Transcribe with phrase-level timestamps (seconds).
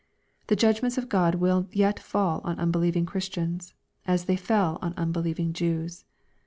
[0.47, 3.75] The judgments of God will yet fall on unbelieving Christians,
[4.07, 6.05] as they fell on unbelieving Jews.